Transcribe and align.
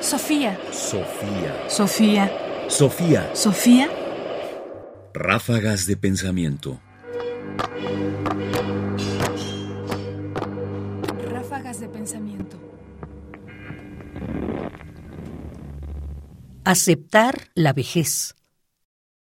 Sofía. 0.00 0.58
Sofía. 0.72 1.68
Sofía. 1.68 2.32
Sofía. 2.68 3.30
Sofía. 3.34 3.88
Ráfagas 5.12 5.86
de 5.86 5.98
pensamiento. 5.98 6.80
Ráfagas 11.30 11.80
de 11.80 11.88
pensamiento. 11.88 12.56
Aceptar 16.64 17.50
la 17.54 17.74
vejez. 17.74 18.34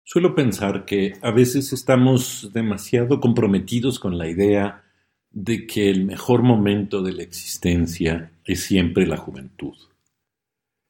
Suelo 0.03 0.35
pensar 0.35 0.83
que 0.83 1.13
a 1.21 1.31
veces 1.31 1.71
estamos 1.71 2.51
demasiado 2.53 3.21
comprometidos 3.21 3.99
con 3.99 4.17
la 4.17 4.27
idea 4.27 4.83
de 5.31 5.65
que 5.65 5.89
el 5.89 6.05
mejor 6.05 6.43
momento 6.43 7.01
de 7.01 7.13
la 7.13 7.23
existencia 7.23 8.31
es 8.43 8.63
siempre 8.63 9.07
la 9.07 9.15
juventud. 9.15 9.75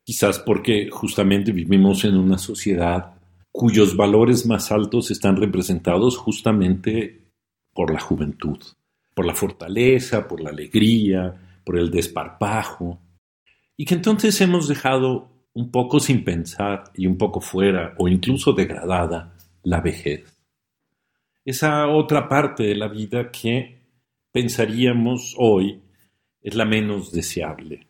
Quizás 0.08 0.40
porque 0.40 0.90
justamente 0.90 1.52
vivimos 1.52 2.06
en 2.06 2.16
una 2.16 2.38
sociedad 2.38 3.16
cuyos 3.52 3.98
valores 3.98 4.46
más 4.46 4.72
altos 4.72 5.12
están 5.12 5.36
representados 5.36 6.16
justamente 6.16 7.26
por 7.74 7.92
la 7.92 8.00
juventud, 8.00 8.58
por 9.14 9.26
la 9.26 9.36
fortaleza, 9.36 10.26
por 10.26 10.40
la 10.40 10.52
alegría, 10.52 11.60
por 11.66 11.78
el 11.78 11.92
desparpajo, 11.92 13.02
y 13.76 13.84
que 13.84 13.96
entonces 13.96 14.40
hemos 14.40 14.70
dejado 14.70 15.50
un 15.54 15.72
poco 15.72 16.00
sin 16.00 16.24
pensar 16.24 16.86
y 16.94 17.06
un 17.06 17.18
poco 17.18 17.42
fuera 17.42 17.94
o 17.98 18.08
incluso 18.08 18.54
degradada 18.54 19.36
la 19.64 19.82
vejez. 19.82 20.42
Esa 21.44 21.86
otra 21.90 22.30
parte 22.30 22.64
de 22.64 22.76
la 22.76 22.88
vida 22.88 23.30
que 23.30 23.82
pensaríamos 24.32 25.36
hoy 25.38 25.82
es 26.42 26.56
la 26.56 26.64
menos 26.64 27.12
deseable. 27.12 27.87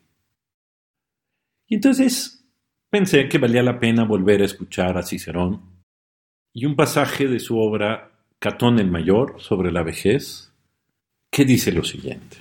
Y 1.68 1.76
entonces 1.76 2.44
pensé 2.90 3.28
que 3.28 3.38
valía 3.38 3.62
la 3.62 3.78
pena 3.78 4.04
volver 4.04 4.42
a 4.42 4.46
escuchar 4.46 4.96
a 4.96 5.02
Cicerón 5.02 5.84
y 6.54 6.64
un 6.64 6.74
pasaje 6.74 7.28
de 7.28 7.38
su 7.38 7.58
obra 7.58 8.10
Catón 8.38 8.78
el 8.78 8.90
Mayor 8.90 9.36
sobre 9.38 9.70
la 9.70 9.82
vejez, 9.82 10.52
que 11.30 11.44
dice 11.44 11.70
lo 11.70 11.84
siguiente. 11.84 12.38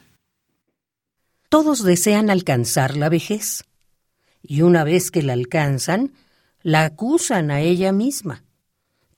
Todos 1.50 1.84
desean 1.84 2.30
alcanzar 2.30 2.96
la 2.96 3.10
vejez 3.10 3.66
y 4.42 4.62
una 4.62 4.84
vez 4.84 5.12
que 5.12 5.24
la 5.24 5.34
alcanzan, 5.34 6.14
la 6.62 6.86
acusan 6.86 7.52
a 7.52 7.62
ella 7.62 7.92
misma. 7.92 8.44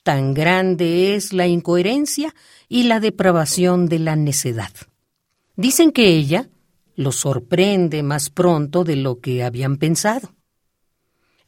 Tan 0.04 0.34
grande 0.34 1.16
es 1.16 1.34
la 1.34 1.48
incoherencia 1.48 2.34
y 2.68 2.84
la 2.84 3.00
depravación 3.00 3.88
de 3.88 4.00
la 4.00 4.16
necedad. 4.16 4.72
Dicen 5.56 5.92
que 5.92 6.08
ella 6.08 6.50
los 7.00 7.16
sorprende 7.16 8.04
más 8.04 8.30
pronto 8.30 8.84
de 8.84 8.98
lo 8.98 9.22
que 9.22 9.42
habían 9.42 9.78
pensado. 9.78 10.36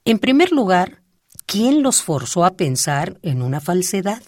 En 0.06 0.18
primer 0.18 0.54
lugar, 0.54 1.04
¿quién 1.46 1.84
los 1.84 2.04
forzó 2.04 2.46
a 2.46 2.52
pensar 2.52 3.20
en 3.22 3.42
una 3.42 3.60
falsedad? 3.60 4.24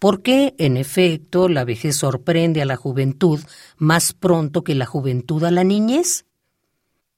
¿Por 0.00 0.20
qué, 0.20 0.56
en 0.58 0.76
efecto, 0.76 1.48
la 1.48 1.64
vejez 1.64 1.98
sorprende 1.98 2.60
a 2.60 2.64
la 2.64 2.74
juventud 2.74 3.38
más 3.76 4.14
pronto 4.14 4.64
que 4.64 4.74
la 4.74 4.84
juventud 4.84 5.44
a 5.44 5.52
la 5.52 5.62
niñez? 5.62 6.26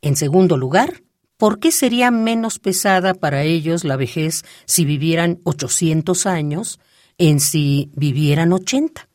En 0.03 0.17
segundo 0.17 0.59
lugar, 0.59 1.03
¿Por 1.39 1.59
qué 1.59 1.73
sería 1.73 2.11
menos 2.11 2.59
pesada 2.59 3.15
para 3.15 3.45
ellos 3.45 3.85
la 3.85 3.97
vejez 3.97 4.45
si 4.67 4.85
vivieran 4.85 5.41
800 5.45 6.27
años 6.27 6.81
en 7.17 7.41
si 7.41 7.91
vivieran 7.95 8.53
80? 8.53 9.09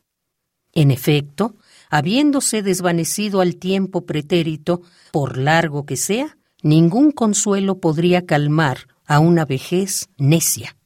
En 0.72 0.90
efecto, 0.90 1.54
habiéndose 1.90 2.62
desvanecido 2.62 3.40
al 3.40 3.56
tiempo 3.56 4.06
pretérito, 4.06 4.82
por 5.12 5.38
largo 5.38 5.86
que 5.86 5.96
sea, 5.96 6.38
ningún 6.62 7.12
consuelo 7.12 7.80
podría 7.80 8.26
calmar 8.26 8.88
a 9.06 9.20
una 9.20 9.44
vejez 9.44 10.08
necia. 10.16 10.76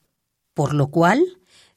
Por 0.55 0.75
lo 0.75 0.89
cual, 0.89 1.23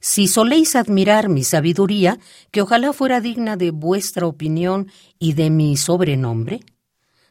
si 0.00 0.28
soléis 0.28 0.76
admirar 0.76 1.28
mi 1.28 1.44
sabiduría, 1.44 2.18
que 2.50 2.62
ojalá 2.62 2.92
fuera 2.92 3.20
digna 3.20 3.56
de 3.56 3.70
vuestra 3.70 4.26
opinión 4.26 4.90
y 5.18 5.32
de 5.32 5.50
mi 5.50 5.76
sobrenombre, 5.76 6.60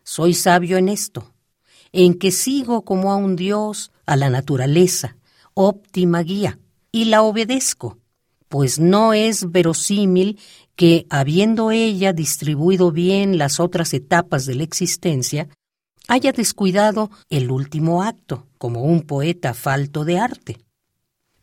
soy 0.04 0.34
sabio 0.34 0.78
en 0.78 0.90
esto 0.90 1.34
en 1.94 2.16
que 2.16 2.32
sigo 2.32 2.84
como 2.84 3.12
a 3.12 3.16
un 3.16 3.38
Dios, 3.38 3.92
a 4.06 4.18
la 4.18 4.30
naturaleza, 4.30 5.16
óptima 5.54 6.24
guía, 6.24 6.60
y 6.92 7.06
la 7.06 7.22
obedezco, 7.22 8.00
pues 8.54 8.78
no 8.78 9.16
es 9.16 9.52
verosímil 9.52 10.38
que, 10.76 11.08
habiendo 11.10 11.72
ella 11.72 12.14
distribuido 12.14 12.92
bien 12.92 13.40
las 13.40 13.60
otras 13.60 13.96
etapas 13.96 14.46
de 14.46 14.54
la 14.54 14.62
existencia, 14.62 15.50
haya 16.08 16.32
descuidado 16.34 17.10
el 17.32 17.50
último 17.50 18.04
acto, 18.04 18.46
como 18.60 18.84
un 18.84 19.02
poeta 19.08 19.56
falto 19.56 20.06
de 20.06 20.20
arte. 20.20 20.60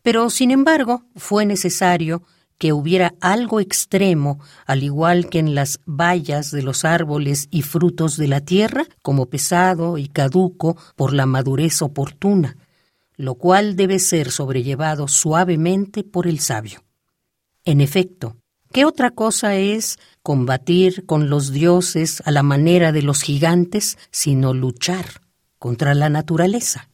Pero, 0.03 0.31
sin 0.31 0.53
embargo, 0.53 1.03
fue 1.17 1.47
necesario 1.47 2.23
que 2.59 2.73
hubiera 2.73 3.15
algo 3.21 3.59
extremo, 3.59 4.39
al 4.65 4.85
igual 4.85 5.29
que 5.29 5.41
en 5.41 5.57
las 5.57 5.81
bayas 5.87 6.53
de 6.53 6.63
los 6.63 6.85
árboles 6.85 7.49
y 7.51 7.63
frutos 7.63 8.19
de 8.19 8.29
la 8.29 8.41
tierra, 8.41 8.85
como 9.03 9.27
pesado 9.27 9.99
y 9.99 10.07
caduco 10.07 10.77
por 10.95 11.13
la 11.13 11.27
madurez 11.27 11.83
oportuna, 11.83 12.57
lo 13.17 13.35
cual 13.35 13.75
debe 13.75 13.99
ser 13.99 14.31
sobrellevado 14.31 15.09
suavemente 15.09 16.05
por 16.05 16.29
el 16.29 16.39
sabio. 16.39 16.85
En 17.71 17.81
efecto, 17.81 18.37
¿qué 18.73 18.85
otra 18.85 19.13
cosa 19.13 19.55
es 19.55 20.01
combatir 20.25 21.07
con 21.07 21.31
los 21.31 21.53
dioses 21.53 22.21
a 22.27 22.33
la 22.33 22.43
manera 22.43 22.91
de 22.91 23.01
los 23.01 23.23
gigantes 23.23 23.97
sino 24.11 24.55
luchar 24.55 25.05
contra 25.57 25.95
la 25.95 26.09
naturaleza? 26.09 26.91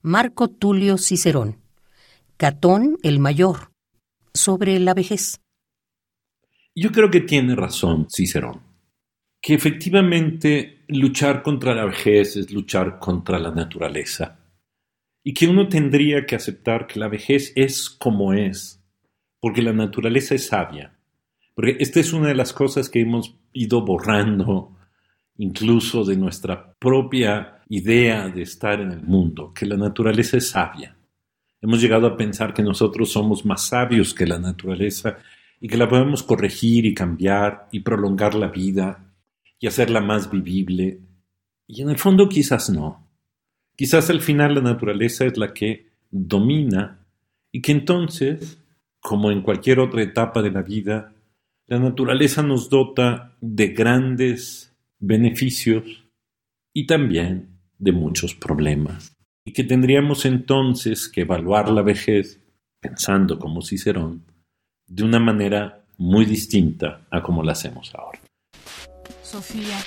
Marco 0.00 0.48
Tulio 0.48 0.98
Cicerón, 0.98 1.58
Catón 2.36 2.98
el 3.04 3.20
Mayor, 3.20 3.70
sobre 4.34 4.80
la 4.80 4.92
vejez. 4.92 5.40
Yo 6.74 6.90
creo 6.90 7.08
que 7.08 7.20
tiene 7.20 7.54
razón 7.54 8.08
Cicerón, 8.10 8.60
que 9.40 9.54
efectivamente 9.54 10.84
luchar 10.88 11.44
contra 11.44 11.76
la 11.76 11.84
vejez 11.84 12.36
es 12.36 12.50
luchar 12.50 12.98
contra 12.98 13.38
la 13.38 13.52
naturaleza, 13.52 14.40
y 15.22 15.32
que 15.32 15.46
uno 15.46 15.68
tendría 15.68 16.26
que 16.26 16.34
aceptar 16.34 16.88
que 16.88 16.98
la 16.98 17.06
vejez 17.06 17.52
es 17.54 17.88
como 17.88 18.32
es, 18.32 18.81
porque 19.42 19.60
la 19.60 19.72
naturaleza 19.72 20.36
es 20.36 20.46
sabia. 20.46 20.94
Porque 21.52 21.76
esta 21.80 21.98
es 21.98 22.12
una 22.12 22.28
de 22.28 22.36
las 22.36 22.52
cosas 22.52 22.88
que 22.88 23.00
hemos 23.00 23.34
ido 23.52 23.84
borrando 23.84 24.76
incluso 25.36 26.04
de 26.04 26.16
nuestra 26.16 26.74
propia 26.74 27.60
idea 27.68 28.28
de 28.28 28.42
estar 28.42 28.80
en 28.80 28.92
el 28.92 29.02
mundo, 29.02 29.52
que 29.52 29.66
la 29.66 29.76
naturaleza 29.76 30.36
es 30.36 30.50
sabia. 30.50 30.96
Hemos 31.60 31.80
llegado 31.80 32.06
a 32.06 32.16
pensar 32.16 32.54
que 32.54 32.62
nosotros 32.62 33.10
somos 33.10 33.44
más 33.44 33.66
sabios 33.66 34.14
que 34.14 34.28
la 34.28 34.38
naturaleza 34.38 35.18
y 35.60 35.66
que 35.66 35.76
la 35.76 35.88
podemos 35.88 36.22
corregir 36.22 36.86
y 36.86 36.94
cambiar 36.94 37.66
y 37.72 37.80
prolongar 37.80 38.36
la 38.36 38.46
vida 38.46 39.12
y 39.58 39.66
hacerla 39.66 40.00
más 40.00 40.30
vivible. 40.30 41.00
Y 41.66 41.82
en 41.82 41.90
el 41.90 41.98
fondo 41.98 42.28
quizás 42.28 42.70
no. 42.70 43.08
Quizás 43.74 44.08
al 44.08 44.20
final 44.20 44.54
la 44.54 44.60
naturaleza 44.60 45.24
es 45.24 45.36
la 45.36 45.52
que 45.52 45.88
domina 46.12 47.00
y 47.50 47.60
que 47.60 47.72
entonces, 47.72 48.61
como 49.02 49.30
en 49.30 49.42
cualquier 49.42 49.80
otra 49.80 50.02
etapa 50.02 50.40
de 50.40 50.52
la 50.52 50.62
vida, 50.62 51.12
la 51.66 51.78
naturaleza 51.78 52.42
nos 52.42 52.70
dota 52.70 53.36
de 53.40 53.68
grandes 53.68 54.74
beneficios 54.98 56.04
y 56.72 56.86
también 56.86 57.58
de 57.78 57.92
muchos 57.92 58.34
problemas 58.34 59.12
y 59.44 59.52
que 59.52 59.64
tendríamos 59.64 60.24
entonces 60.24 61.08
que 61.08 61.22
evaluar 61.22 61.68
la 61.70 61.82
vejez, 61.82 62.40
pensando 62.80 63.38
como 63.38 63.60
Cicerón, 63.62 64.24
de 64.86 65.02
una 65.02 65.18
manera 65.18 65.84
muy 65.98 66.24
distinta 66.24 67.06
a 67.10 67.22
como 67.22 67.42
la 67.42 67.52
hacemos 67.52 67.92
ahora. 67.94 68.20
Sofía. 69.22 69.78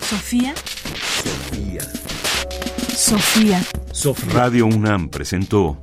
Sofía. 0.00 0.54
Sofía. 2.94 3.60
Sofía. 3.92 4.32
Radio 4.32 4.66
UNAM 4.66 5.08
presentó 5.08 5.82